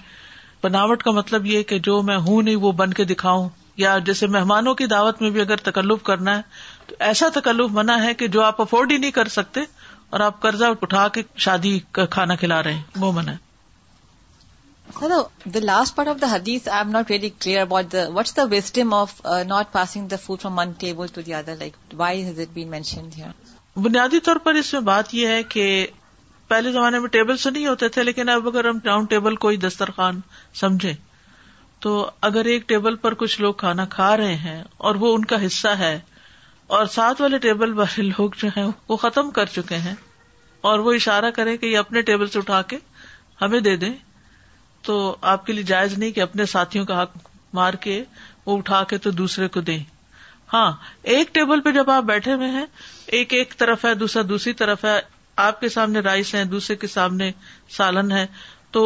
[0.63, 4.27] بناوٹ کا مطلب یہ کہ جو میں ہوں نہیں وہ بن کے دکھاؤں یا جیسے
[4.27, 6.41] مہمانوں کی دعوت میں بھی اگر تکلف کرنا ہے
[6.87, 9.61] تو ایسا تکلف منع ہے کہ جو آپ افورڈ ہی نہیں کر سکتے
[10.09, 13.47] اور آپ قرضہ اٹھا کے شادی کا کھانا کھلا رہے ہیں وہ منع ہے
[14.99, 17.95] the last part of the the the حدیث I am very clear about
[18.93, 23.09] of passing food from one table to the other like why has it been mention
[23.81, 25.65] بنیادی طور پر اس میں بات یہ ہے کہ
[26.47, 29.47] پہلے زمانے میں ٹیبل سے نہیں ہوتے تھے لیکن اب اگر ہم ڈراؤنڈ ٹیبل کو
[29.47, 30.19] ہی دسترخوان
[30.59, 30.93] سمجھے
[31.85, 31.91] تو
[32.29, 35.67] اگر ایک ٹیبل پر کچھ لوگ کھانا کھا رہے ہیں اور وہ ان کا حصہ
[35.79, 35.99] ہے
[36.77, 39.93] اور ساتھ والے ٹیبل والے لوگ جو ہیں وہ ختم کر چکے ہیں
[40.69, 42.77] اور وہ اشارہ کریں کہ یہ اپنے ٹیبل سے اٹھا کے
[43.41, 43.91] ہمیں دے دیں
[44.87, 44.95] تو
[45.31, 47.11] آپ کے لیے جائز نہیں کہ اپنے ساتھیوں کا حق
[47.53, 48.03] مار کے
[48.45, 49.79] وہ اٹھا کے تو دوسرے کو دیں
[50.53, 50.71] ہاں
[51.13, 52.65] ایک ٹیبل پہ جب آپ بیٹھے ہوئے ہیں
[53.17, 54.99] ایک ایک طرف ہے دوسرا دوسری طرف ہے
[55.47, 57.31] آپ کے سامنے رائس ہے دوسرے کے سامنے
[57.77, 58.25] سالن ہے
[58.77, 58.83] تو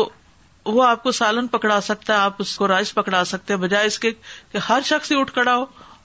[0.65, 3.86] وہ آپ کو سالن پکڑا سکتا ہے آپ اس کو رائس پکڑا سکتے ہیں بجائے
[3.88, 4.12] اس کے
[4.69, 5.63] ہر شخص ہی اٹھ ہو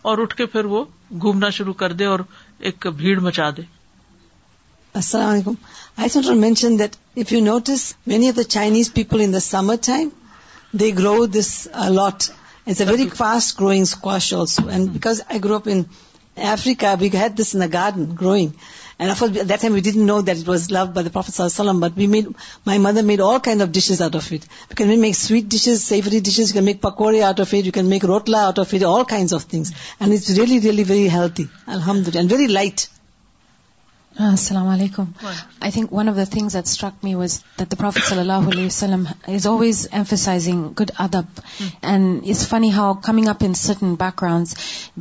[0.08, 0.84] اور اٹھ کے پھر وہ
[1.20, 2.20] گھومنا شروع کر دے اور
[2.68, 3.62] ایک بھیڑ مچا دے
[4.98, 5.52] السلام علیکم
[6.04, 7.80] I mention that if you notice
[8.12, 10.08] many of the Chinese people in the summer time
[10.80, 15.82] they grow this very fast growing squash also back I grew up in
[16.54, 19.38] Africa we harden growing
[19.84, 22.28] then know that was loved by this but we made
[22.66, 24.18] my mum made all kind of dishes auto
[24.80, 28.74] make sweet dishes savoury dishes make pakore auto of you can make روٹا auto of
[29.20, 32.88] else of things really really very healthy light
[34.26, 35.04] السلام علیکم
[35.60, 38.48] I think one of the things that struck me was that the prophet صلی اللہ
[38.52, 39.02] علیہ وسلم
[39.34, 41.40] is always emphasising good ادب
[41.90, 44.54] and is funny how coming up in certain backgrounds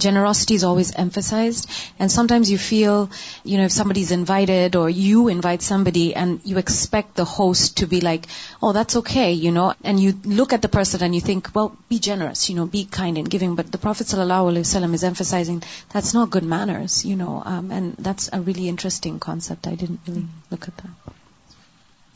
[0.06, 1.66] generosity is always emphasized
[2.00, 6.58] and sometimes you feel you know somebody is invited or you invite some and you
[6.66, 8.28] expect the host to be like
[8.62, 11.76] oh that's okay you know and you look at the person and you think well
[11.90, 14.94] be generous you know be kind and giving but the prophet صلی اللہ علیہ وسلم
[14.94, 15.60] is emphasizing
[15.94, 17.40] that's not good manners you know
[17.72, 20.82] and that's a really interesting interesting concept I didn't really look at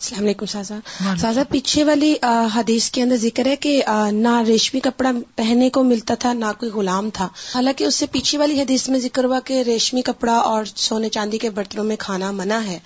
[0.04, 2.12] السلام علیکم سازا پیچھے والی
[2.56, 3.74] حدیث کے اندر ذکر ہے کہ
[4.12, 8.38] نہ ریشمی کپڑا پہننے کو ملتا تھا نہ کوئی غلام تھا حالانکہ اس سے پیچھے
[8.38, 12.32] والی حدیث میں ذکر ہوا کہ ریشمی کپڑا اور سونے چاندی کے برتنوں میں کھانا
[12.40, 12.80] منع ہے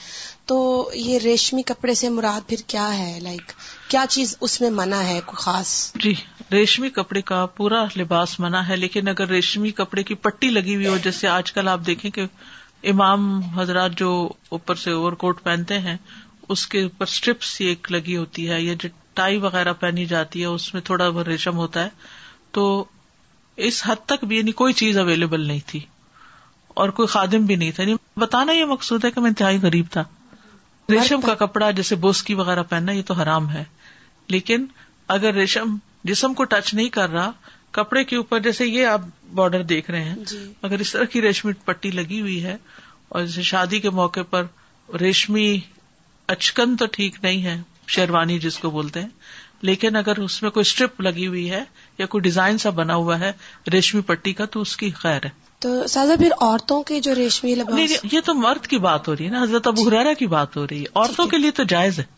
[0.51, 0.57] تو
[0.95, 3.51] یہ ریشمی کپڑے سے مراد پھر کیا ہے لائک
[3.91, 5.71] کیا چیز اس میں منع ہے کوئی خاص
[6.05, 6.13] جی
[6.51, 10.87] ریشمی کپڑے کا پورا لباس منع ہے لیکن اگر ریشمی کپڑے کی پٹی لگی ہوئی
[10.87, 12.25] ہو جیسے آج کل آپ دیکھیں کہ
[12.91, 13.21] امام
[13.57, 14.07] حضرات جو
[14.55, 15.95] اوپر سے اوور کوٹ پہنتے ہیں
[16.55, 20.45] اس کے اوپر اسٹرپس ایک لگی ہوتی ہے یا جو ٹائی وغیرہ پہنی جاتی ہے
[20.57, 21.89] اس میں تھوڑا ریشم ہوتا ہے
[22.57, 22.65] تو
[23.67, 25.79] اس حد تک بھی یعنی کوئی چیز اویلیبل نہیں تھی
[26.83, 27.95] اور کوئی خادم بھی نہیں تھا یعنی
[28.25, 30.03] بتانا یہ مقصود ہے کہ میں انتہائی غریب تھا
[30.91, 33.63] ریشم کا کپڑا جیسے بوسکی وغیرہ پہننا یہ تو حرام ہے
[34.35, 34.65] لیکن
[35.15, 35.75] اگر ریشم
[36.11, 37.29] جسم کو ٹچ نہیں کر رہا
[37.75, 39.01] کپڑے کے اوپر جیسے یہ آپ
[39.37, 42.55] بارڈر دیکھ رہے ہیں اگر جی۔ اس طرح کی ریشمی پٹی لگی ہوئی ہے
[43.15, 44.45] اور جیسے شادی کے موقع پر
[45.01, 45.47] ریشمی
[46.35, 47.55] اچکن تو ٹھیک نہیں ہے
[47.95, 51.63] شیروانی جس کو بولتے ہیں لیکن اگر اس میں کوئی اسٹرپ لگی ہوئی ہے
[51.97, 53.31] یا کوئی ڈیزائن سا بنا ہوا ہے
[53.73, 55.29] ریشمی پٹی کا تو اس کی خیر ہے
[55.65, 59.25] تو سازا پھر عورتوں کے جو ریشمی لباس یہ تو مرد کی بات ہو رہی
[59.25, 61.99] ہے نا حضرت ابو بخریرا کی بات ہو رہی ہے عورتوں کے لیے تو جائز
[61.99, 62.13] ہے